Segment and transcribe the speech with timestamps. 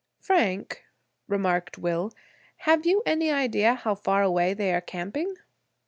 [0.19, 0.83] "Frank,"
[1.27, 2.11] remarked Will,
[2.55, 5.35] "have you any idea how far away they are camping?"